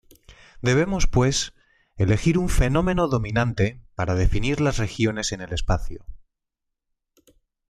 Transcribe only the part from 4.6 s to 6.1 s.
regiones en el espacio.